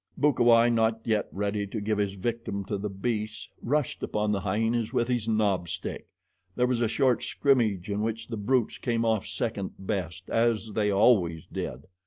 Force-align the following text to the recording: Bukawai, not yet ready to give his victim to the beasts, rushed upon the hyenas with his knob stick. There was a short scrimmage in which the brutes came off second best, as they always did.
Bukawai, 0.17 0.67
not 0.73 0.99
yet 1.05 1.27
ready 1.31 1.67
to 1.67 1.79
give 1.79 1.99
his 1.99 2.15
victim 2.15 2.65
to 2.65 2.79
the 2.79 2.89
beasts, 2.89 3.47
rushed 3.61 4.01
upon 4.01 4.31
the 4.31 4.39
hyenas 4.39 4.91
with 4.91 5.07
his 5.07 5.27
knob 5.27 5.69
stick. 5.69 6.07
There 6.55 6.65
was 6.65 6.81
a 6.81 6.87
short 6.87 7.21
scrimmage 7.23 7.87
in 7.87 8.01
which 8.01 8.25
the 8.25 8.35
brutes 8.37 8.79
came 8.79 9.05
off 9.05 9.27
second 9.27 9.73
best, 9.77 10.27
as 10.31 10.71
they 10.73 10.89
always 10.91 11.45
did. 11.45 11.83